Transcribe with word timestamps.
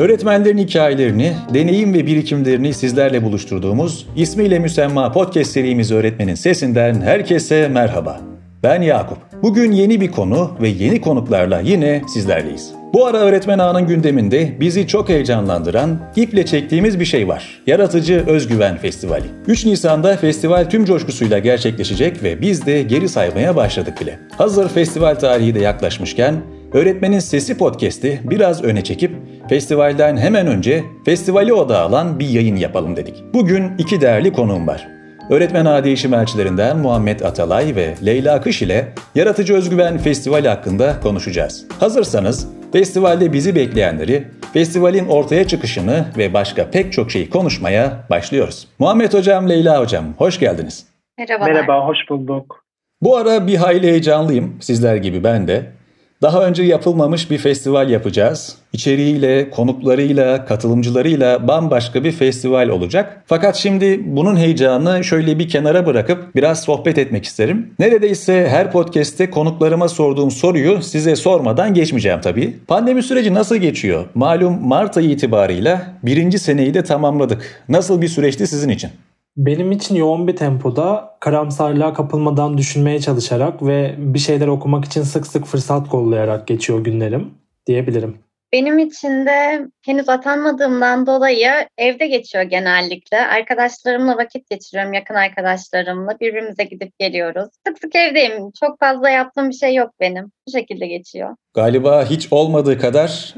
Öğretmenlerin 0.00 0.58
hikayelerini, 0.58 1.32
deneyim 1.54 1.94
ve 1.94 2.06
birikimlerini 2.06 2.74
sizlerle 2.74 3.22
buluşturduğumuz 3.22 4.06
ismiyle 4.16 4.58
müsemma 4.58 5.12
podcast 5.12 5.50
serimiz 5.50 5.92
Öğretmenin 5.92 6.34
Sesinden 6.34 7.00
herkese 7.00 7.68
merhaba. 7.68 8.20
Ben 8.62 8.82
Yakup. 8.82 9.18
Bugün 9.42 9.72
yeni 9.72 10.00
bir 10.00 10.10
konu 10.10 10.50
ve 10.62 10.68
yeni 10.68 11.00
konuklarla 11.00 11.60
yine 11.60 12.02
sizlerleyiz. 12.14 12.72
Bu 12.92 13.06
ara 13.06 13.18
öğretmen 13.18 13.58
ağının 13.58 13.86
gündeminde 13.86 14.60
bizi 14.60 14.86
çok 14.86 15.08
heyecanlandıran, 15.08 16.00
iple 16.16 16.46
çektiğimiz 16.46 17.00
bir 17.00 17.04
şey 17.04 17.28
var. 17.28 17.62
Yaratıcı 17.66 18.24
Özgüven 18.26 18.76
Festivali. 18.76 19.26
3 19.46 19.66
Nisan'da 19.66 20.16
festival 20.16 20.70
tüm 20.70 20.84
coşkusuyla 20.84 21.38
gerçekleşecek 21.38 22.22
ve 22.22 22.40
biz 22.40 22.66
de 22.66 22.82
geri 22.82 23.08
saymaya 23.08 23.56
başladık 23.56 24.00
bile. 24.00 24.18
Hazır 24.38 24.68
festival 24.68 25.14
tarihi 25.14 25.54
de 25.54 25.60
yaklaşmışken 25.60 26.34
Öğretmenin 26.72 27.18
Sesi 27.18 27.58
podcast'i 27.58 28.20
biraz 28.24 28.64
öne 28.64 28.84
çekip 28.84 29.12
festivalden 29.48 30.16
hemen 30.16 30.46
önce 30.46 30.84
festivali 31.04 31.52
odağı 31.52 31.82
alan 31.82 32.18
bir 32.18 32.28
yayın 32.28 32.56
yapalım 32.56 32.96
dedik. 32.96 33.24
Bugün 33.34 33.72
iki 33.78 34.00
değerli 34.00 34.32
konuğum 34.32 34.66
var. 34.66 34.88
Öğretmen 35.30 35.64
Ağ 35.64 35.84
Değişim 35.84 36.14
Elçilerinden 36.14 36.78
Muhammed 36.78 37.20
Atalay 37.20 37.76
ve 37.76 37.94
Leyla 38.06 38.40
Kış 38.40 38.62
ile 38.62 38.88
Yaratıcı 39.14 39.54
Özgüven 39.54 39.98
Festivali 39.98 40.48
hakkında 40.48 41.00
konuşacağız. 41.00 41.66
Hazırsanız 41.80 42.48
festivalde 42.72 43.32
bizi 43.32 43.54
bekleyenleri, 43.54 44.24
festivalin 44.52 45.06
ortaya 45.06 45.46
çıkışını 45.46 46.04
ve 46.18 46.34
başka 46.34 46.70
pek 46.70 46.92
çok 46.92 47.10
şeyi 47.10 47.30
konuşmaya 47.30 48.06
başlıyoruz. 48.10 48.68
Muhammed 48.78 49.14
Hocam, 49.14 49.48
Leyla 49.48 49.80
Hocam 49.80 50.04
hoş 50.18 50.38
geldiniz. 50.40 50.86
Merhabalar. 51.18 51.52
Merhaba, 51.52 51.86
hoş 51.86 51.98
bulduk. 52.10 52.64
Bu 53.02 53.16
ara 53.16 53.46
bir 53.46 53.56
hayli 53.56 53.86
heyecanlıyım, 53.86 54.56
sizler 54.60 54.96
gibi 54.96 55.24
ben 55.24 55.48
de. 55.48 55.79
Daha 56.22 56.46
önce 56.46 56.62
yapılmamış 56.62 57.30
bir 57.30 57.38
festival 57.38 57.90
yapacağız. 57.90 58.56
İçeriğiyle, 58.72 59.50
konuklarıyla, 59.50 60.44
katılımcılarıyla 60.44 61.48
bambaşka 61.48 62.04
bir 62.04 62.12
festival 62.12 62.68
olacak. 62.68 63.22
Fakat 63.26 63.56
şimdi 63.56 64.00
bunun 64.04 64.36
heyecanını 64.36 65.04
şöyle 65.04 65.38
bir 65.38 65.48
kenara 65.48 65.86
bırakıp 65.86 66.34
biraz 66.34 66.62
sohbet 66.62 66.98
etmek 66.98 67.24
isterim. 67.24 67.74
Neredeyse 67.78 68.48
her 68.48 68.72
podcast'te 68.72 69.30
konuklarıma 69.30 69.88
sorduğum 69.88 70.30
soruyu 70.30 70.82
size 70.82 71.16
sormadan 71.16 71.74
geçmeyeceğim 71.74 72.20
tabii. 72.20 72.56
Pandemi 72.66 73.02
süreci 73.02 73.34
nasıl 73.34 73.56
geçiyor? 73.56 74.04
Malum 74.14 74.68
Mart 74.68 74.96
ayı 74.96 75.10
itibarıyla 75.10 75.82
birinci 76.02 76.38
seneyi 76.38 76.74
de 76.74 76.84
tamamladık. 76.84 77.64
Nasıl 77.68 78.02
bir 78.02 78.08
süreçti 78.08 78.46
sizin 78.46 78.68
için? 78.68 78.90
Benim 79.36 79.72
için 79.72 79.94
yoğun 79.94 80.28
bir 80.28 80.36
tempoda 80.36 81.16
karamsarlığa 81.20 81.94
kapılmadan 81.94 82.58
düşünmeye 82.58 83.00
çalışarak 83.00 83.66
ve 83.66 83.94
bir 83.98 84.18
şeyler 84.18 84.46
okumak 84.46 84.84
için 84.84 85.02
sık 85.02 85.26
sık 85.26 85.46
fırsat 85.46 85.88
kollayarak 85.88 86.46
geçiyor 86.46 86.84
günlerim 86.84 87.34
diyebilirim. 87.66 88.18
Benim 88.52 88.78
için 88.78 89.26
de 89.26 89.66
henüz 89.86 90.08
atanmadığımdan 90.08 91.06
dolayı 91.06 91.50
evde 91.78 92.06
geçiyor 92.06 92.44
genellikle. 92.44 93.26
Arkadaşlarımla 93.26 94.16
vakit 94.16 94.50
geçiriyorum, 94.50 94.92
yakın 94.92 95.14
arkadaşlarımla. 95.14 96.20
Birbirimize 96.20 96.64
gidip 96.64 96.98
geliyoruz. 96.98 97.48
Sık 97.66 97.78
sık 97.78 97.94
evdeyim. 97.94 98.50
Çok 98.60 98.80
fazla 98.80 99.10
yaptığım 99.10 99.48
bir 99.48 99.54
şey 99.54 99.74
yok 99.74 99.90
benim. 100.00 100.32
Bu 100.54 100.58
şekilde 100.58 100.86
geçiyor. 100.86 101.28
Galiba 101.54 102.04
hiç 102.04 102.28
olmadığı 102.30 102.78
kadar 102.78 103.34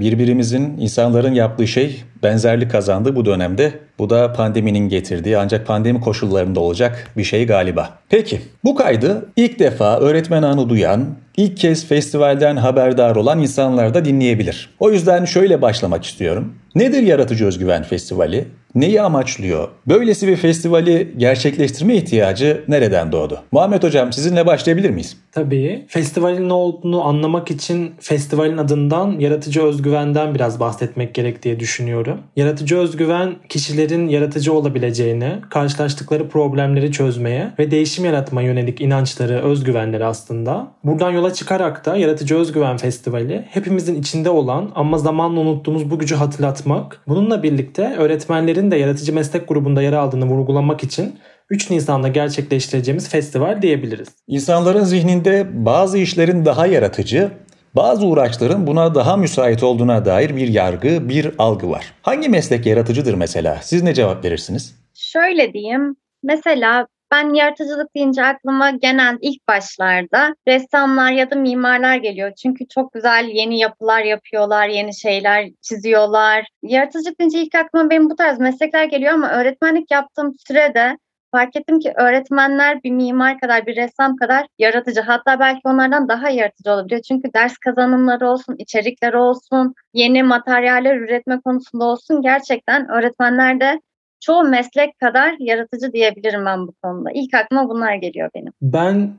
birbirimizin, 0.00 0.76
insanların 0.80 1.34
yaptığı 1.34 1.66
şey 1.66 2.02
benzerlik 2.22 2.70
kazandı 2.70 3.16
bu 3.16 3.24
dönemde. 3.24 3.72
Bu 3.98 4.10
da 4.10 4.32
pandeminin 4.32 4.88
getirdiği 4.88 5.38
ancak 5.38 5.66
pandemi 5.66 6.00
koşullarında 6.00 6.60
olacak 6.60 7.10
bir 7.16 7.24
şey 7.24 7.46
galiba. 7.46 7.98
Peki 8.08 8.40
bu 8.64 8.74
kaydı 8.74 9.28
ilk 9.36 9.58
defa 9.58 9.98
öğretmen 10.00 10.42
anı 10.42 10.68
duyan, 10.68 11.06
ilk 11.36 11.56
kez 11.56 11.86
festivalden 11.86 12.56
haberdar 12.56 13.16
olan 13.16 13.38
insanlar 13.38 13.94
da 13.94 14.04
dinleyebilir. 14.04 14.70
O 14.80 14.90
yüzden 14.90 15.24
şöyle 15.24 15.62
başlamak 15.62 16.04
istiyorum. 16.04 16.54
Nedir 16.74 17.02
Yaratıcı 17.02 17.46
Özgüven 17.46 17.82
Festivali? 17.82 18.48
Neyi 18.74 19.02
amaçlıyor? 19.02 19.68
Böylesi 19.88 20.28
bir 20.28 20.36
festivali 20.36 21.14
gerçekleştirme 21.16 21.94
ihtiyacı 21.94 22.64
nereden 22.68 23.12
doğdu? 23.12 23.40
Muhammed 23.52 23.82
Hocam 23.82 24.12
sizinle 24.12 24.46
başlayabilir 24.46 24.90
miyiz? 24.90 25.16
Tabii. 25.32 25.84
Festivalin 25.88 26.48
ne 26.48 26.52
olduğunu 26.52 27.04
anlamak 27.04 27.50
için 27.50 27.94
festivalin 28.00 28.56
adından 28.56 29.20
yaratıcı 29.20 29.62
özgüvenden 29.62 30.34
biraz 30.34 30.60
bahsetmek 30.60 31.14
gerek 31.14 31.42
diye 31.42 31.60
düşünüyorum. 31.60 32.18
Yaratıcı 32.36 32.78
özgüven 32.78 33.34
kişilerin 33.48 34.08
yaratıcı 34.08 34.52
olabileceğini, 34.52 35.32
karşılaştıkları 35.50 36.28
problemleri 36.28 36.92
çözmeye 36.92 37.52
ve 37.58 37.70
değişim 37.70 38.04
yaratma 38.04 38.42
yönelik 38.42 38.80
inançları, 38.80 39.42
özgüvenleri 39.42 40.04
aslında. 40.04 40.72
Buradan 40.84 41.10
yola 41.10 41.34
çıkarak 41.34 41.86
da 41.86 41.96
Yaratıcı 41.96 42.36
Özgüven 42.36 42.76
Festivali 42.76 43.44
hepimizin 43.50 44.00
içinde 44.00 44.30
olan 44.30 44.72
ama 44.74 44.98
zamanla 44.98 45.40
unuttuğumuz 45.40 45.90
bu 45.90 45.98
gücü 45.98 46.14
hatırlatmak, 46.60 47.00
bununla 47.08 47.42
birlikte 47.42 47.94
öğretmenlerin 47.98 48.70
de 48.70 48.76
yaratıcı 48.76 49.12
meslek 49.14 49.48
grubunda 49.48 49.82
yer 49.82 49.92
aldığını 49.92 50.26
vurgulamak 50.26 50.84
için 50.84 51.18
3 51.50 51.70
Nisan'da 51.70 52.08
gerçekleştireceğimiz 52.08 53.08
festival 53.08 53.62
diyebiliriz. 53.62 54.08
İnsanların 54.26 54.84
zihninde 54.84 55.46
bazı 55.52 55.98
işlerin 55.98 56.44
daha 56.44 56.66
yaratıcı, 56.66 57.30
bazı 57.74 58.06
uğraşların 58.06 58.66
buna 58.66 58.94
daha 58.94 59.16
müsait 59.16 59.62
olduğuna 59.62 60.04
dair 60.04 60.36
bir 60.36 60.48
yargı, 60.48 61.08
bir 61.08 61.30
algı 61.38 61.70
var. 61.70 61.84
Hangi 62.02 62.28
meslek 62.28 62.66
yaratıcıdır 62.66 63.14
mesela? 63.14 63.58
Siz 63.62 63.82
ne 63.82 63.94
cevap 63.94 64.24
verirsiniz? 64.24 64.74
Şöyle 64.94 65.52
diyeyim. 65.52 65.96
Mesela 66.22 66.86
ben 67.10 67.34
yaratıcılık 67.34 67.94
deyince 67.94 68.24
aklıma 68.24 68.70
genel 68.70 69.18
ilk 69.20 69.48
başlarda 69.48 70.34
ressamlar 70.48 71.12
ya 71.12 71.30
da 71.30 71.34
mimarlar 71.34 71.96
geliyor. 71.96 72.32
Çünkü 72.42 72.68
çok 72.68 72.92
güzel 72.92 73.28
yeni 73.32 73.58
yapılar 73.58 74.02
yapıyorlar, 74.02 74.68
yeni 74.68 74.94
şeyler 74.94 75.50
çiziyorlar. 75.60 76.46
Yaratıcılık 76.62 77.20
deyince 77.20 77.42
ilk 77.42 77.54
aklıma 77.54 77.90
benim 77.90 78.10
bu 78.10 78.16
tarz 78.16 78.38
meslekler 78.38 78.84
geliyor 78.84 79.12
ama 79.12 79.30
öğretmenlik 79.30 79.90
yaptığım 79.90 80.34
sürede 80.38 80.96
fark 81.32 81.56
ettim 81.56 81.80
ki 81.80 81.92
öğretmenler 81.96 82.82
bir 82.82 82.90
mimar 82.90 83.40
kadar, 83.40 83.66
bir 83.66 83.76
ressam 83.76 84.16
kadar 84.16 84.46
yaratıcı. 84.58 85.00
Hatta 85.00 85.40
belki 85.40 85.60
onlardan 85.64 86.08
daha 86.08 86.30
yaratıcı 86.30 86.72
olabiliyor. 86.72 87.02
Çünkü 87.02 87.32
ders 87.34 87.58
kazanımları 87.58 88.28
olsun, 88.28 88.56
içerikleri 88.58 89.16
olsun, 89.16 89.74
yeni 89.94 90.22
materyaller 90.22 90.96
üretme 90.96 91.40
konusunda 91.40 91.84
olsun 91.84 92.22
gerçekten 92.22 92.88
öğretmenler 92.90 93.60
de 93.60 93.80
çoğu 94.20 94.42
meslek 94.42 95.00
kadar 95.00 95.34
yaratıcı 95.38 95.92
diyebilirim 95.92 96.46
ben 96.46 96.66
bu 96.66 96.72
konuda. 96.82 97.10
İlk 97.14 97.34
aklıma 97.34 97.68
bunlar 97.68 97.94
geliyor 97.94 98.30
benim. 98.34 98.52
Ben 98.62 99.10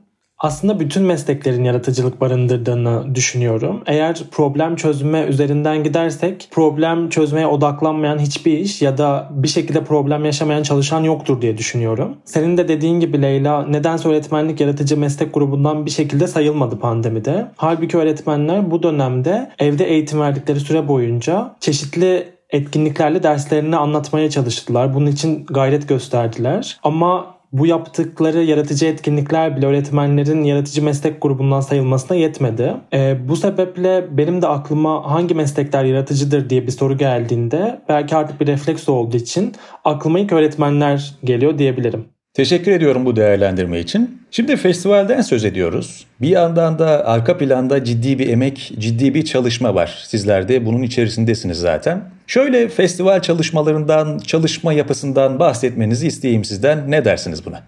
aslında 0.42 0.80
bütün 0.80 1.02
mesleklerin 1.02 1.64
yaratıcılık 1.64 2.20
barındırdığını 2.20 3.14
düşünüyorum. 3.14 3.82
Eğer 3.86 4.22
problem 4.30 4.76
çözme 4.76 5.22
üzerinden 5.22 5.84
gidersek 5.84 6.48
problem 6.50 7.08
çözmeye 7.08 7.46
odaklanmayan 7.46 8.18
hiçbir 8.18 8.58
iş 8.58 8.82
ya 8.82 8.98
da 8.98 9.28
bir 9.30 9.48
şekilde 9.48 9.84
problem 9.84 10.24
yaşamayan 10.24 10.62
çalışan 10.62 11.00
yoktur 11.00 11.42
diye 11.42 11.58
düşünüyorum. 11.58 12.16
Senin 12.24 12.56
de 12.56 12.68
dediğin 12.68 13.00
gibi 13.00 13.22
Leyla 13.22 13.66
nedense 13.66 14.08
öğretmenlik 14.08 14.60
yaratıcı 14.60 14.96
meslek 14.96 15.34
grubundan 15.34 15.86
bir 15.86 15.90
şekilde 15.90 16.26
sayılmadı 16.26 16.78
pandemide. 16.78 17.46
Halbuki 17.56 17.98
öğretmenler 17.98 18.70
bu 18.70 18.82
dönemde 18.82 19.50
evde 19.58 19.84
eğitim 19.84 20.20
verdikleri 20.20 20.60
süre 20.60 20.88
boyunca 20.88 21.56
çeşitli 21.60 22.41
etkinliklerle 22.52 23.22
derslerini 23.22 23.76
anlatmaya 23.76 24.30
çalıştılar. 24.30 24.94
Bunun 24.94 25.06
için 25.06 25.46
gayret 25.46 25.88
gösterdiler. 25.88 26.78
Ama 26.82 27.34
bu 27.52 27.66
yaptıkları 27.66 28.42
yaratıcı 28.42 28.86
etkinlikler 28.86 29.56
bile 29.56 29.66
öğretmenlerin 29.66 30.44
yaratıcı 30.44 30.82
meslek 30.82 31.22
grubundan 31.22 31.60
sayılmasına 31.60 32.16
yetmedi. 32.16 32.74
E, 32.92 33.28
bu 33.28 33.36
sebeple 33.36 34.06
benim 34.10 34.42
de 34.42 34.46
aklıma 34.48 35.10
hangi 35.10 35.34
meslekler 35.34 35.84
yaratıcıdır 35.84 36.50
diye 36.50 36.66
bir 36.66 36.72
soru 36.72 36.98
geldiğinde 36.98 37.82
belki 37.88 38.16
artık 38.16 38.40
bir 38.40 38.46
refleks 38.46 38.88
olduğu 38.88 39.16
için 39.16 39.52
aklıma 39.84 40.18
ilk 40.18 40.32
öğretmenler 40.32 41.14
geliyor 41.24 41.58
diyebilirim. 41.58 42.04
Teşekkür 42.34 42.72
ediyorum 42.72 43.04
bu 43.04 43.16
değerlendirme 43.16 43.80
için. 43.80 44.22
Şimdi 44.30 44.56
festivalden 44.56 45.20
söz 45.20 45.44
ediyoruz. 45.44 46.06
Bir 46.20 46.28
yandan 46.28 46.78
da 46.78 47.06
arka 47.06 47.38
planda 47.38 47.84
ciddi 47.84 48.18
bir 48.18 48.28
emek, 48.28 48.72
ciddi 48.78 49.14
bir 49.14 49.24
çalışma 49.24 49.74
var. 49.74 50.02
Sizler 50.06 50.48
de 50.48 50.66
bunun 50.66 50.82
içerisindesiniz 50.82 51.58
zaten. 51.58 52.10
Şöyle 52.26 52.68
festival 52.68 53.22
çalışmalarından, 53.22 54.18
çalışma 54.18 54.72
yapısından 54.72 55.38
bahsetmenizi 55.38 56.06
isteyeyim 56.06 56.44
sizden. 56.44 56.90
Ne 56.90 57.04
dersiniz 57.04 57.46
buna? 57.46 57.62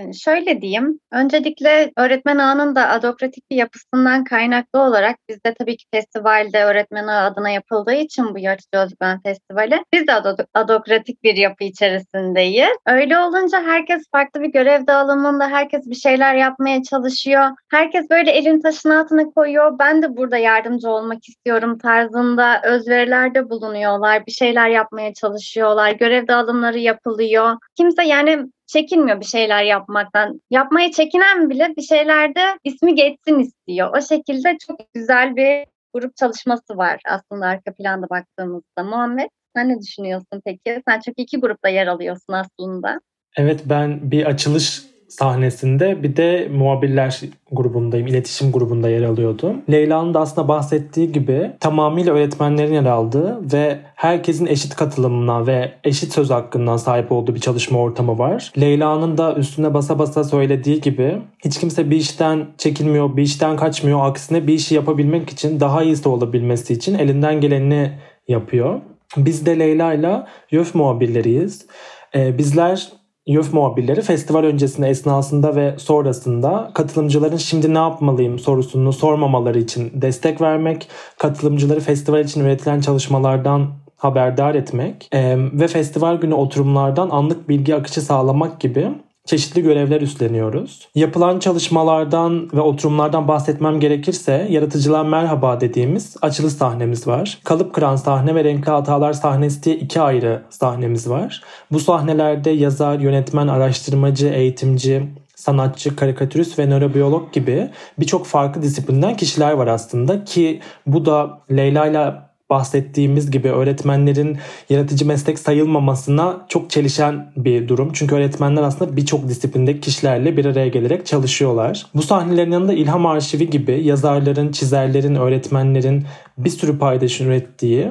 Ee, 0.00 0.12
şöyle 0.12 0.60
diyeyim, 0.62 1.00
öncelikle 1.12 1.92
öğretmen 1.96 2.38
ağının 2.38 2.76
da 2.76 2.88
adokratik 2.88 3.50
bir 3.50 3.56
yapısından 3.56 4.24
kaynaklı 4.24 4.80
olarak 4.80 5.16
biz 5.28 5.44
de 5.44 5.54
tabii 5.58 5.76
ki 5.76 5.84
festivalde 5.94 6.64
öğretmen 6.64 7.06
ağı 7.06 7.24
adına 7.24 7.50
yapıldığı 7.50 7.94
için 7.94 8.34
bu 8.34 8.38
Yaratıcı 8.38 8.78
Özgüven 8.78 9.20
Festivali 9.22 9.84
biz 9.92 10.06
de 10.06 10.12
adokratik 10.54 11.22
bir 11.22 11.36
yapı 11.36 11.64
içerisindeyiz. 11.64 12.76
Öyle 12.86 13.18
olunca 13.18 13.62
herkes 13.62 14.02
farklı 14.12 14.42
bir 14.42 14.52
görev 14.52 14.86
dağılımında, 14.86 15.48
herkes 15.48 15.86
bir 15.86 15.94
şeyler 15.94 16.34
yapmaya 16.34 16.82
çalışıyor. 16.82 17.50
Herkes 17.70 18.10
böyle 18.10 18.30
elin 18.30 18.60
taşın 18.60 18.90
altına 18.90 19.24
koyuyor. 19.24 19.78
Ben 19.78 20.02
de 20.02 20.16
burada 20.16 20.36
yardımcı 20.36 20.90
olmak 20.90 21.28
istiyorum 21.28 21.78
tarzında 21.78 22.60
özverilerde 22.64 23.50
bulunuyorlar. 23.50 24.26
Bir 24.26 24.32
şeyler 24.32 24.68
yapmaya 24.68 25.14
çalışıyorlar. 25.14 25.90
Görev 25.90 26.28
dağılımları 26.28 26.78
yapılıyor. 26.78 27.56
Kimse 27.76 28.02
yani 28.02 28.46
çekinmiyor 28.72 29.20
bir 29.20 29.24
şeyler 29.24 29.64
yapmaktan. 29.64 30.40
Yapmaya 30.50 30.92
çekinen 30.92 31.50
bile 31.50 31.74
bir 31.76 31.82
şeylerde 31.82 32.40
ismi 32.64 32.94
geçsin 32.94 33.38
istiyor. 33.38 33.96
O 33.98 34.02
şekilde 34.02 34.56
çok 34.66 34.80
güzel 34.94 35.36
bir 35.36 35.66
grup 35.94 36.16
çalışması 36.16 36.76
var 36.76 37.00
aslında 37.04 37.46
arka 37.46 37.74
planda 37.74 38.10
baktığımızda. 38.10 38.84
Muhammed 38.84 39.28
sen 39.56 39.68
ne 39.68 39.80
düşünüyorsun 39.80 40.42
peki? 40.44 40.82
Sen 40.88 41.00
çünkü 41.00 41.22
iki 41.22 41.40
grupta 41.40 41.68
yer 41.68 41.86
alıyorsun 41.86 42.32
aslında. 42.32 43.00
Evet 43.36 43.62
ben 43.64 44.10
bir 44.10 44.26
açılış 44.26 44.82
sahnesinde 45.10 46.02
bir 46.02 46.16
de 46.16 46.48
muhabirler 46.52 47.20
grubundayım, 47.52 48.06
iletişim 48.06 48.52
grubunda 48.52 48.88
yer 48.88 49.02
alıyordum. 49.02 49.62
Leyla'nın 49.70 50.14
da 50.14 50.20
aslında 50.20 50.48
bahsettiği 50.48 51.12
gibi 51.12 51.50
tamamıyla 51.60 52.14
öğretmenlerin 52.14 52.74
yer 52.74 52.84
aldığı 52.84 53.52
ve 53.52 53.78
herkesin 53.94 54.46
eşit 54.46 54.74
katılımına 54.74 55.46
ve 55.46 55.72
eşit 55.84 56.12
söz 56.12 56.30
hakkından 56.30 56.76
sahip 56.76 57.12
olduğu 57.12 57.34
bir 57.34 57.40
çalışma 57.40 57.78
ortamı 57.78 58.18
var. 58.18 58.52
Leyla'nın 58.60 59.18
da 59.18 59.34
üstüne 59.34 59.74
basa 59.74 59.98
basa 59.98 60.24
söylediği 60.24 60.80
gibi 60.80 61.18
hiç 61.44 61.58
kimse 61.60 61.90
bir 61.90 61.96
işten 61.96 62.46
çekilmiyor, 62.58 63.16
bir 63.16 63.22
işten 63.22 63.56
kaçmıyor. 63.56 64.08
Aksine 64.08 64.46
bir 64.46 64.54
işi 64.54 64.74
yapabilmek 64.74 65.30
için, 65.30 65.60
daha 65.60 65.82
iyisi 65.82 66.08
olabilmesi 66.08 66.72
için 66.72 66.98
elinden 66.98 67.40
geleni 67.40 67.92
yapıyor. 68.28 68.80
Biz 69.16 69.46
de 69.46 69.58
Leyla 69.58 69.94
ile 69.94 70.22
YÖF 70.50 70.74
muhabirleriyiz. 70.74 71.66
Ee, 72.14 72.38
bizler 72.38 72.99
YÖF 73.30 73.52
muhabirleri 73.52 74.02
festival 74.02 74.44
öncesinde, 74.44 74.88
esnasında 74.88 75.56
ve 75.56 75.74
sonrasında 75.78 76.70
katılımcıların 76.74 77.36
şimdi 77.36 77.74
ne 77.74 77.78
yapmalıyım 77.78 78.38
sorusunu 78.38 78.92
sormamaları 78.92 79.58
için 79.58 79.90
destek 79.94 80.40
vermek, 80.40 80.88
katılımcıları 81.18 81.80
festival 81.80 82.24
için 82.24 82.40
üretilen 82.40 82.80
çalışmalardan 82.80 83.66
haberdar 83.96 84.54
etmek 84.54 85.08
e, 85.12 85.36
ve 85.38 85.68
festival 85.68 86.16
günü 86.16 86.34
oturumlardan 86.34 87.10
anlık 87.10 87.48
bilgi 87.48 87.74
akışı 87.74 88.02
sağlamak 88.02 88.60
gibi 88.60 88.88
çeşitli 89.30 89.62
görevler 89.62 90.00
üstleniyoruz. 90.00 90.88
Yapılan 90.94 91.38
çalışmalardan 91.38 92.48
ve 92.52 92.60
oturumlardan 92.60 93.28
bahsetmem 93.28 93.80
gerekirse 93.80 94.46
Yaratıcılar 94.50 95.04
Merhaba 95.04 95.60
dediğimiz 95.60 96.16
açılış 96.22 96.52
sahnemiz 96.52 97.06
var. 97.06 97.38
Kalıp 97.44 97.74
kıran 97.74 97.96
sahne 97.96 98.34
ve 98.34 98.44
renkli 98.44 98.70
hatalar 98.70 99.12
sahnesi 99.12 99.62
diye 99.62 99.76
iki 99.76 100.00
ayrı 100.00 100.42
sahnemiz 100.50 101.10
var. 101.10 101.42
Bu 101.72 101.80
sahnelerde 101.80 102.50
yazar, 102.50 102.98
yönetmen, 102.98 103.48
araştırmacı, 103.48 104.28
eğitimci, 104.28 105.08
sanatçı, 105.34 105.96
karikatürist 105.96 106.58
ve 106.58 106.70
nörobiyolog 106.70 107.32
gibi 107.32 107.70
birçok 107.98 108.26
farklı 108.26 108.62
disiplinden 108.62 109.16
kişiler 109.16 109.52
var 109.52 109.66
aslında 109.66 110.24
ki 110.24 110.60
bu 110.86 111.06
da 111.06 111.40
Leyla 111.50 111.86
ile 111.86 112.29
bahsettiğimiz 112.50 113.30
gibi 113.30 113.48
öğretmenlerin 113.48 114.38
yaratıcı 114.70 115.06
meslek 115.06 115.38
sayılmamasına 115.38 116.46
çok 116.48 116.70
çelişen 116.70 117.32
bir 117.36 117.68
durum. 117.68 117.90
Çünkü 117.92 118.14
öğretmenler 118.14 118.62
aslında 118.62 118.96
birçok 118.96 119.28
disiplindeki 119.28 119.80
kişilerle 119.80 120.36
bir 120.36 120.44
araya 120.44 120.68
gelerek 120.68 121.06
çalışıyorlar. 121.06 121.86
Bu 121.94 122.02
sahnelerin 122.02 122.50
yanında 122.50 122.72
ilham 122.72 123.06
arşivi 123.06 123.50
gibi 123.50 123.84
yazarların, 123.84 124.52
çizerlerin, 124.52 125.14
öğretmenlerin 125.14 126.04
bir 126.38 126.50
sürü 126.50 126.78
paydaşın 126.78 127.26
ürettiği 127.26 127.88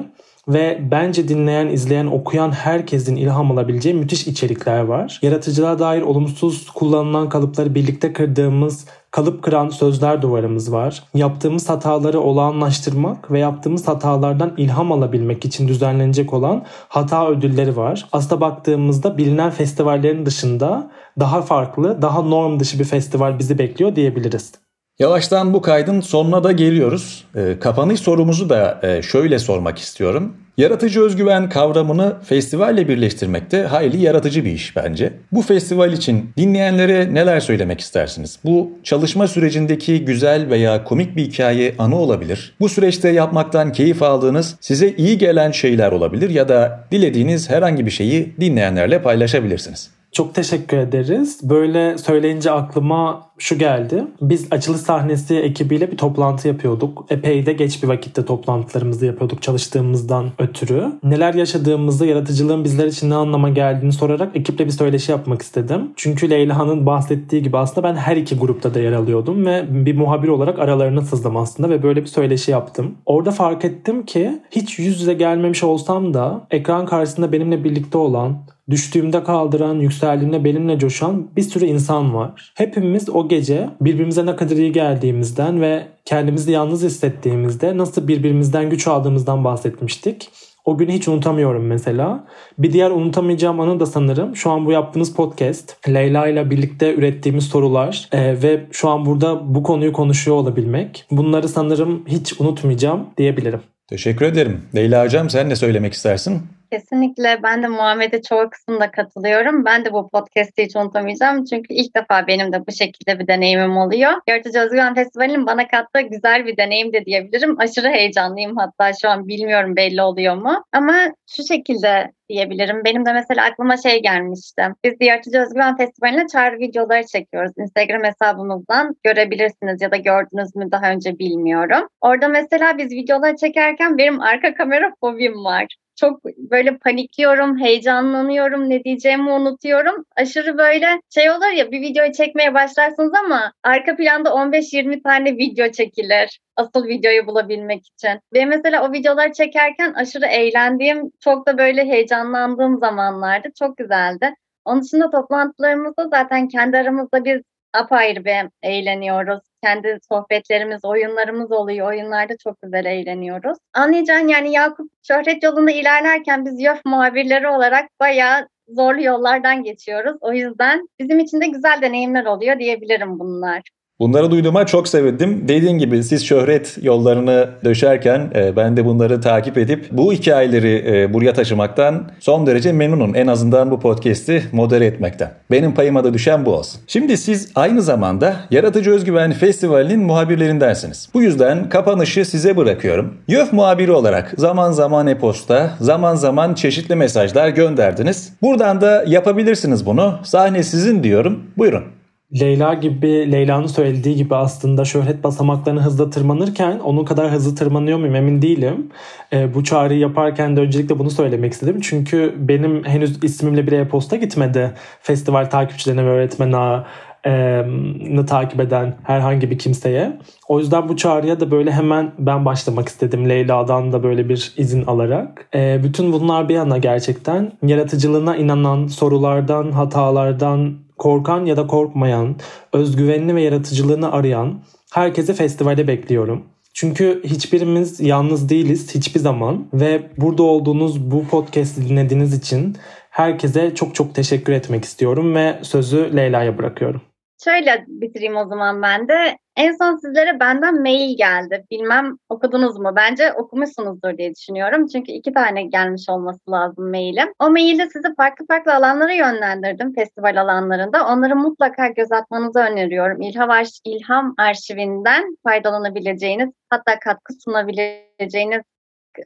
ve 0.48 0.80
bence 0.90 1.28
dinleyen, 1.28 1.66
izleyen, 1.66 2.06
okuyan 2.06 2.52
herkesin 2.52 3.16
ilham 3.16 3.50
alabileceği 3.50 3.94
müthiş 3.94 4.26
içerikler 4.26 4.80
var. 4.80 5.18
Yaratıcılığa 5.22 5.78
dair 5.78 6.02
olumsuz 6.02 6.70
kullanılan 6.70 7.28
kalıpları 7.28 7.74
birlikte 7.74 8.12
kırdığımız 8.12 8.86
kalıp 9.10 9.42
kıran 9.42 9.68
sözler 9.68 10.22
duvarımız 10.22 10.72
var. 10.72 11.02
Yaptığımız 11.14 11.68
hataları 11.68 12.20
olağanlaştırmak 12.20 13.30
ve 13.30 13.38
yaptığımız 13.38 13.88
hatalardan 13.88 14.54
ilham 14.56 14.92
alabilmek 14.92 15.44
için 15.44 15.68
düzenlenecek 15.68 16.32
olan 16.32 16.64
hata 16.88 17.28
ödülleri 17.28 17.76
var. 17.76 18.08
Aslında 18.12 18.40
baktığımızda 18.40 19.18
bilinen 19.18 19.50
festivallerin 19.50 20.26
dışında 20.26 20.90
daha 21.18 21.42
farklı, 21.42 22.02
daha 22.02 22.22
norm 22.22 22.60
dışı 22.60 22.78
bir 22.78 22.84
festival 22.84 23.38
bizi 23.38 23.58
bekliyor 23.58 23.96
diyebiliriz. 23.96 24.52
Yavaştan 25.00 25.52
bu 25.54 25.62
kaydın 25.62 26.00
sonuna 26.00 26.44
da 26.44 26.52
geliyoruz. 26.52 27.24
E, 27.36 27.58
kapanış 27.60 28.00
sorumuzu 28.00 28.48
da 28.48 28.80
e, 28.82 29.02
şöyle 29.02 29.38
sormak 29.38 29.78
istiyorum. 29.78 30.36
Yaratıcı 30.56 31.02
özgüven 31.02 31.48
kavramını 31.48 32.16
festivalle 32.22 32.88
birleştirmekte 32.88 33.62
hayli 33.62 34.02
yaratıcı 34.02 34.44
bir 34.44 34.52
iş 34.52 34.76
bence. 34.76 35.12
Bu 35.32 35.42
festival 35.42 35.92
için 35.92 36.30
dinleyenlere 36.36 37.14
neler 37.14 37.40
söylemek 37.40 37.80
istersiniz? 37.80 38.38
Bu 38.44 38.72
çalışma 38.84 39.28
sürecindeki 39.28 40.04
güzel 40.04 40.50
veya 40.50 40.84
komik 40.84 41.16
bir 41.16 41.22
hikaye 41.22 41.74
anı 41.78 41.96
olabilir. 41.96 42.54
Bu 42.60 42.68
süreçte 42.68 43.08
yapmaktan 43.08 43.72
keyif 43.72 44.02
aldığınız, 44.02 44.56
size 44.60 44.88
iyi 44.88 45.18
gelen 45.18 45.50
şeyler 45.50 45.92
olabilir 45.92 46.30
ya 46.30 46.48
da 46.48 46.84
dilediğiniz 46.92 47.50
herhangi 47.50 47.86
bir 47.86 47.90
şeyi 47.90 48.34
dinleyenlerle 48.40 49.02
paylaşabilirsiniz. 49.02 49.99
Çok 50.12 50.34
teşekkür 50.34 50.76
ederiz. 50.76 51.40
Böyle 51.42 51.98
söyleyince 51.98 52.50
aklıma 52.50 53.30
şu 53.38 53.58
geldi. 53.58 54.04
Biz 54.20 54.48
açılış 54.50 54.80
sahnesi 54.80 55.36
ekibiyle 55.36 55.92
bir 55.92 55.96
toplantı 55.96 56.48
yapıyorduk. 56.48 57.06
Epey 57.10 57.46
de 57.46 57.52
geç 57.52 57.82
bir 57.82 57.88
vakitte 57.88 58.24
toplantılarımızı 58.24 59.06
yapıyorduk 59.06 59.42
çalıştığımızdan 59.42 60.26
ötürü. 60.38 60.92
Neler 61.02 61.34
yaşadığımızda 61.34 62.06
yaratıcılığın 62.06 62.64
bizler 62.64 62.86
için 62.86 63.10
ne 63.10 63.14
anlama 63.14 63.48
geldiğini 63.48 63.92
sorarak 63.92 64.36
ekiple 64.36 64.66
bir 64.66 64.70
söyleşi 64.70 65.12
yapmak 65.12 65.42
istedim. 65.42 65.90
Çünkü 65.96 66.30
Leyla'nın 66.30 66.86
bahsettiği 66.86 67.42
gibi 67.42 67.58
aslında 67.58 67.88
ben 67.88 67.94
her 67.94 68.16
iki 68.16 68.36
grupta 68.36 68.74
da 68.74 68.80
yer 68.80 68.92
alıyordum 68.92 69.46
ve 69.46 69.66
bir 69.70 69.96
muhabir 69.96 70.28
olarak 70.28 70.58
aralarına 70.58 71.02
sızdım 71.02 71.36
aslında 71.36 71.70
ve 71.70 71.82
böyle 71.82 72.02
bir 72.02 72.06
söyleşi 72.06 72.50
yaptım. 72.50 72.94
Orada 73.06 73.30
fark 73.30 73.64
ettim 73.64 74.06
ki 74.06 74.40
hiç 74.50 74.78
yüz 74.78 75.00
yüze 75.00 75.14
gelmemiş 75.14 75.64
olsam 75.64 76.14
da 76.14 76.46
ekran 76.50 76.86
karşısında 76.86 77.32
benimle 77.32 77.64
birlikte 77.64 77.98
olan 77.98 78.38
düştüğümde 78.70 79.24
kaldıran, 79.24 79.74
yükseldiğimde 79.74 80.44
benimle 80.44 80.78
coşan 80.78 81.30
bir 81.36 81.42
sürü 81.42 81.64
insan 81.64 82.14
var. 82.14 82.52
Hepimiz 82.56 83.10
o 83.10 83.28
gece 83.28 83.68
birbirimize 83.80 84.26
ne 84.26 84.36
kadar 84.36 84.56
iyi 84.56 84.72
geldiğimizden 84.72 85.60
ve 85.60 85.86
kendimizi 86.04 86.52
yalnız 86.52 86.82
hissettiğimizde 86.82 87.78
nasıl 87.78 88.08
birbirimizden 88.08 88.70
güç 88.70 88.88
aldığımızdan 88.88 89.44
bahsetmiştik. 89.44 90.30
O 90.64 90.78
günü 90.78 90.92
hiç 90.92 91.08
unutamıyorum 91.08 91.66
mesela. 91.66 92.24
Bir 92.58 92.72
diğer 92.72 92.90
unutamayacağım 92.90 93.60
anı 93.60 93.80
da 93.80 93.86
sanırım 93.86 94.36
şu 94.36 94.50
an 94.50 94.66
bu 94.66 94.72
yaptığımız 94.72 95.14
podcast. 95.14 95.88
Leyla 95.88 96.26
ile 96.26 96.50
birlikte 96.50 96.94
ürettiğimiz 96.94 97.44
sorular 97.44 98.08
e, 98.12 98.42
ve 98.42 98.66
şu 98.72 98.88
an 98.88 99.06
burada 99.06 99.54
bu 99.54 99.62
konuyu 99.62 99.92
konuşuyor 99.92 100.36
olabilmek. 100.36 101.06
Bunları 101.10 101.48
sanırım 101.48 102.04
hiç 102.06 102.40
unutmayacağım 102.40 103.06
diyebilirim. 103.18 103.60
Teşekkür 103.88 104.26
ederim. 104.26 104.60
Leyla 104.74 105.04
Hocam 105.04 105.30
sen 105.30 105.48
ne 105.48 105.56
söylemek 105.56 105.92
istersin? 105.92 106.42
Kesinlikle 106.72 107.42
ben 107.42 107.62
de 107.62 107.68
Muhammed'e 107.68 108.22
çoğu 108.22 108.50
kısımda 108.50 108.90
katılıyorum. 108.90 109.64
Ben 109.64 109.84
de 109.84 109.92
bu 109.92 110.08
podcast'i 110.08 110.64
hiç 110.64 110.76
unutamayacağım. 110.76 111.44
Çünkü 111.44 111.74
ilk 111.74 111.96
defa 111.96 112.26
benim 112.26 112.52
de 112.52 112.66
bu 112.66 112.72
şekilde 112.72 113.18
bir 113.18 113.26
deneyimim 113.26 113.76
oluyor. 113.76 114.12
Yaratıcı 114.28 114.58
Özgüven 114.58 114.94
Festivali'nin 114.94 115.46
bana 115.46 115.68
kattığı 115.68 116.00
güzel 116.00 116.46
bir 116.46 116.56
deneyim 116.56 116.92
de 116.92 117.04
diyebilirim. 117.04 117.60
Aşırı 117.60 117.88
heyecanlıyım 117.88 118.56
hatta 118.56 118.92
şu 119.02 119.08
an 119.08 119.28
bilmiyorum 119.28 119.76
belli 119.76 120.02
oluyor 120.02 120.36
mu. 120.36 120.64
Ama 120.72 120.94
şu 121.26 121.44
şekilde 121.44 122.12
diyebilirim. 122.28 122.84
Benim 122.84 123.06
de 123.06 123.12
mesela 123.12 123.44
aklıma 123.44 123.76
şey 123.76 124.02
gelmişti. 124.02 124.62
Biz 124.84 124.94
Yaratıcı 125.00 125.38
Özgüven 125.38 125.76
Festivali'ne 125.76 126.26
çağrı 126.26 126.58
videoları 126.58 127.06
çekiyoruz. 127.06 127.52
Instagram 127.58 128.04
hesabımızdan 128.04 128.96
görebilirsiniz 129.04 129.82
ya 129.82 129.90
da 129.90 129.96
gördünüz 129.96 130.56
mü 130.56 130.72
daha 130.72 130.90
önce 130.90 131.18
bilmiyorum. 131.18 131.88
Orada 132.00 132.28
mesela 132.28 132.78
biz 132.78 132.90
videoları 132.90 133.36
çekerken 133.36 133.98
benim 133.98 134.20
arka 134.20 134.54
kamera 134.54 134.92
fobim 135.00 135.44
var 135.44 135.66
çok 136.00 136.24
böyle 136.24 136.78
panikliyorum, 136.78 137.58
heyecanlanıyorum, 137.60 138.70
ne 138.70 138.84
diyeceğimi 138.84 139.30
unutuyorum. 139.30 140.04
Aşırı 140.16 140.58
böyle 140.58 140.86
şey 141.14 141.30
olur 141.30 141.52
ya 141.56 141.70
bir 141.70 141.80
videoyu 141.80 142.12
çekmeye 142.12 142.54
başlarsınız 142.54 143.12
ama 143.24 143.52
arka 143.62 143.96
planda 143.96 144.28
15-20 144.28 145.02
tane 145.02 145.36
video 145.36 145.70
çekilir 145.70 146.40
asıl 146.56 146.86
videoyu 146.86 147.26
bulabilmek 147.26 147.86
için. 147.86 148.20
Ve 148.34 148.44
mesela 148.44 148.88
o 148.88 148.92
videoları 148.92 149.32
çekerken 149.32 149.92
aşırı 149.92 150.26
eğlendiğim, 150.26 151.12
çok 151.20 151.46
da 151.46 151.58
böyle 151.58 151.84
heyecanlandığım 151.84 152.78
zamanlardı. 152.78 153.48
Çok 153.58 153.76
güzeldi. 153.76 154.34
Onun 154.64 154.82
dışında 154.82 155.10
toplantılarımızda 155.10 156.08
zaten 156.08 156.48
kendi 156.48 156.76
aramızda 156.78 157.24
biz 157.24 157.42
apayrı 157.72 158.24
bir 158.24 158.50
eğleniyoruz. 158.62 159.49
Kendi 159.62 159.98
sohbetlerimiz, 160.08 160.84
oyunlarımız 160.84 161.52
oluyor. 161.52 161.88
Oyunlarda 161.88 162.36
çok 162.36 162.62
güzel 162.62 162.84
eğleniyoruz. 162.84 163.58
Anlayacağın 163.74 164.28
yani 164.28 164.52
Yakup 164.52 164.90
şöhret 165.02 165.42
yolunda 165.42 165.70
ilerlerken 165.70 166.46
biz 166.46 166.60
YÖF 166.60 166.84
muhabirleri 166.84 167.48
olarak 167.48 167.90
bayağı 168.00 168.48
zorlu 168.68 169.02
yollardan 169.02 169.62
geçiyoruz. 169.62 170.16
O 170.20 170.32
yüzden 170.32 170.88
bizim 170.98 171.18
için 171.18 171.40
de 171.40 171.46
güzel 171.46 171.82
deneyimler 171.82 172.24
oluyor 172.24 172.58
diyebilirim 172.58 173.18
bunlar. 173.18 173.62
Bunları 174.00 174.30
duyduğuma 174.30 174.66
çok 174.66 174.88
sevindim. 174.88 175.44
Dediğin 175.48 175.78
gibi 175.78 176.02
siz 176.02 176.26
şöhret 176.26 176.78
yollarını 176.82 177.48
döşerken 177.64 178.30
e, 178.34 178.56
ben 178.56 178.76
de 178.76 178.84
bunları 178.84 179.20
takip 179.20 179.58
edip 179.58 179.88
bu 179.90 180.12
hikayeleri 180.12 180.84
e, 180.86 181.14
buraya 181.14 181.32
taşımaktan 181.32 182.10
son 182.20 182.46
derece 182.46 182.72
memnunum. 182.72 183.16
En 183.16 183.26
azından 183.26 183.70
bu 183.70 183.80
podcast'i 183.80 184.42
modere 184.52 184.86
etmekten. 184.86 185.30
Benim 185.50 185.74
payıma 185.74 186.04
da 186.04 186.14
düşen 186.14 186.46
bu 186.46 186.54
olsun. 186.54 186.80
Şimdi 186.86 187.16
siz 187.16 187.52
aynı 187.54 187.82
zamanda 187.82 188.36
Yaratıcı 188.50 188.90
Özgüven 188.90 189.32
Festivali'nin 189.32 190.00
muhabirlerindensiniz. 190.00 191.08
Bu 191.14 191.22
yüzden 191.22 191.68
kapanışı 191.68 192.24
size 192.24 192.56
bırakıyorum. 192.56 193.14
YÖF 193.28 193.52
muhabiri 193.52 193.92
olarak 193.92 194.34
zaman 194.36 194.72
zaman 194.72 195.06
e-posta, 195.06 195.70
zaman 195.80 196.14
zaman 196.14 196.54
çeşitli 196.54 196.94
mesajlar 196.94 197.48
gönderdiniz. 197.48 198.32
Buradan 198.42 198.80
da 198.80 199.04
yapabilirsiniz 199.06 199.86
bunu. 199.86 200.18
Sahne 200.22 200.62
sizin 200.62 201.02
diyorum. 201.02 201.42
Buyurun. 201.58 201.99
Leyla 202.34 202.74
gibi, 202.74 203.32
Leyla'nın 203.32 203.66
söylediği 203.66 204.16
gibi 204.16 204.34
aslında 204.34 204.84
şöhret 204.84 205.24
basamaklarını 205.24 205.80
hızla 205.80 206.10
tırmanırken 206.10 206.78
onun 206.78 207.04
kadar 207.04 207.30
hızlı 207.30 207.54
tırmanıyor 207.54 207.98
muyum 207.98 208.14
emin 208.14 208.42
değilim. 208.42 208.90
E, 209.32 209.54
bu 209.54 209.64
çağrıyı 209.64 210.00
yaparken 210.00 210.56
de 210.56 210.60
öncelikle 210.60 210.98
bunu 210.98 211.10
söylemek 211.10 211.52
istedim. 211.52 211.80
Çünkü 211.80 212.34
benim 212.38 212.84
henüz 212.84 213.24
ismimle 213.24 213.66
bir 213.66 213.72
e-posta 213.72 214.16
gitmedi. 214.16 214.72
Festival 215.02 215.50
takipçilerine 215.50 216.04
ve 216.04 216.08
öğretmene 216.08 216.82
e, 217.26 218.26
takip 218.28 218.60
eden 218.60 218.94
herhangi 219.02 219.50
bir 219.50 219.58
kimseye. 219.58 220.18
O 220.48 220.58
yüzden 220.58 220.88
bu 220.88 220.96
çağrıya 220.96 221.40
da 221.40 221.50
böyle 221.50 221.72
hemen 221.72 222.12
ben 222.18 222.44
başlamak 222.44 222.88
istedim 222.88 223.28
Leyla'dan 223.28 223.92
da 223.92 224.02
böyle 224.02 224.28
bir 224.28 224.52
izin 224.56 224.86
alarak. 224.86 225.48
E, 225.54 225.80
bütün 225.84 226.12
bunlar 226.12 226.48
bir 226.48 226.54
yana 226.54 226.78
gerçekten 226.78 227.52
yaratıcılığına 227.62 228.36
inanan 228.36 228.86
sorulardan, 228.86 229.72
hatalardan 229.72 230.74
korkan 231.00 231.44
ya 231.44 231.56
da 231.56 231.66
korkmayan, 231.66 232.36
özgüvenini 232.72 233.34
ve 233.34 233.42
yaratıcılığını 233.42 234.12
arayan 234.12 234.60
herkesi 234.92 235.34
festivale 235.34 235.88
bekliyorum. 235.88 236.44
Çünkü 236.74 237.22
hiçbirimiz 237.24 238.00
yalnız 238.00 238.48
değiliz 238.48 238.94
hiçbir 238.94 239.20
zaman 239.20 239.66
ve 239.74 240.02
burada 240.16 240.42
olduğunuz 240.42 241.10
bu 241.10 241.28
podcast'i 241.28 241.88
dinlediğiniz 241.88 242.38
için 242.38 242.76
herkese 243.10 243.74
çok 243.74 243.94
çok 243.94 244.14
teşekkür 244.14 244.52
etmek 244.52 244.84
istiyorum 244.84 245.34
ve 245.34 245.58
sözü 245.62 246.16
Leyla'ya 246.16 246.58
bırakıyorum. 246.58 247.02
Şöyle 247.44 247.84
bitireyim 247.88 248.36
o 248.36 248.48
zaman 248.48 248.82
ben 248.82 249.08
de. 249.08 249.36
En 249.60 249.76
son 249.76 249.96
sizlere 249.96 250.40
benden 250.40 250.82
mail 250.82 251.16
geldi. 251.16 251.64
Bilmem 251.70 252.18
okudunuz 252.28 252.78
mu? 252.78 252.92
Bence 252.96 253.32
okumuşsunuzdur 253.32 254.18
diye 254.18 254.34
düşünüyorum. 254.34 254.86
Çünkü 254.86 255.12
iki 255.12 255.32
tane 255.32 255.62
gelmiş 255.62 256.08
olması 256.08 256.50
lazım 256.50 256.90
mailim. 256.90 257.32
O 257.38 257.50
mailde 257.50 257.88
sizi 257.88 258.14
farklı 258.16 258.46
farklı 258.46 258.74
alanlara 258.74 259.12
yönlendirdim. 259.12 259.94
Festival 259.94 260.40
alanlarında. 260.40 261.06
Onları 261.06 261.36
mutlaka 261.36 261.88
göz 261.88 262.12
atmanızı 262.12 262.58
öneriyorum. 262.58 263.20
İlham, 263.22 263.50
Arş 263.50 263.70
İlham 263.84 264.34
arşivinden 264.38 265.36
faydalanabileceğiniz 265.44 266.50
hatta 266.70 266.98
katkı 266.98 267.34
sunabileceğiniz 267.44 268.62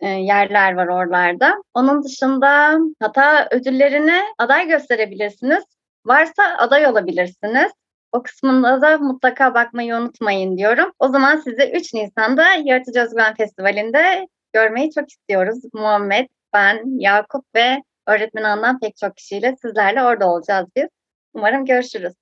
e, 0.01 0.09
yerler 0.09 0.75
var 0.75 0.87
oralarda. 0.87 1.63
Onun 1.75 2.05
dışında 2.05 2.79
hata 3.01 3.49
ödüllerine 3.51 4.21
aday 4.39 4.69
gösterebilirsiniz. 4.69 5.65
Varsa 6.07 6.43
aday 6.59 6.87
olabilirsiniz. 6.87 7.73
O 8.15 8.23
kısmında 8.23 8.83
da 8.83 8.99
mutlaka 8.99 9.55
bakmayı 9.55 9.95
unutmayın 9.95 10.59
diyorum. 10.59 10.93
O 10.99 11.09
zaman 11.09 11.37
sizi 11.37 11.71
3 11.75 11.95
Nisan'da 11.95 12.45
Yaratıcı 12.65 13.01
Özgüven 13.01 13.35
Festivali'nde 13.35 14.29
görmeyi 14.53 14.91
çok 14.93 15.11
istiyoruz. 15.11 15.59
Muhammed, 15.73 16.29
ben, 16.53 17.01
Yakup 17.01 17.45
ve 17.55 17.83
öğretmen 18.07 18.43
andan 18.43 18.81
pek 18.81 18.97
çok 18.97 19.17
kişiyle 19.17 19.57
sizlerle 19.63 20.03
orada 20.03 20.29
olacağız 20.31 20.69
biz. 20.77 20.89
Umarım 21.35 21.65
görüşürüz. 21.65 22.13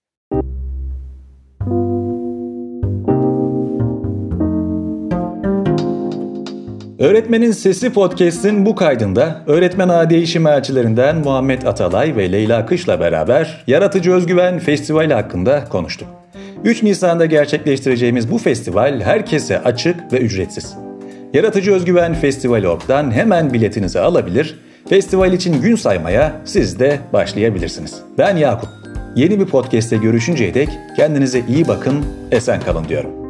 Öğretmenin 7.03 7.53
Sesi 7.53 7.93
Podcast'in 7.93 8.67
bu 8.67 8.75
kaydında 8.75 9.43
Öğretmen 9.47 9.89
A 9.89 10.11
Değişim 10.11 10.47
Elçilerinden 10.47 11.17
Muhammed 11.17 11.63
Atalay 11.63 12.17
ve 12.17 12.33
Leyla 12.33 12.67
Kış'la 12.67 13.01
beraber 13.01 13.65
Yaratıcı 13.67 14.13
Özgüven 14.13 14.59
Festivali 14.59 15.15
hakkında 15.15 15.65
konuştuk. 15.65 16.09
3 16.65 16.83
Nisan'da 16.83 17.27
gerçekleştireceğimiz 17.27 18.31
bu 18.31 18.39
festival 18.39 19.01
herkese 19.01 19.63
açık 19.63 20.13
ve 20.13 20.19
ücretsiz. 20.19 20.75
Yaratıcı 21.33 21.73
Özgüven 21.75 22.15
Festivali 22.15 22.69
Ok'tan 22.69 23.11
hemen 23.11 23.53
biletinizi 23.53 24.01
alabilir, 24.01 24.59
festival 24.89 25.33
için 25.33 25.63
gün 25.63 25.77
saymaya 25.77 26.33
siz 26.45 26.79
de 26.79 26.99
başlayabilirsiniz. 27.13 27.95
Ben 28.19 28.37
Yakup. 28.37 28.71
Yeni 29.17 29.41
bir 29.41 29.47
podcast'te 29.47 29.97
görüşünceye 29.97 30.55
dek 30.55 30.69
kendinize 30.97 31.43
iyi 31.49 31.69
bakın, 31.69 32.05
esen 32.31 32.61
kalın 32.61 32.89
diyorum. 32.89 33.22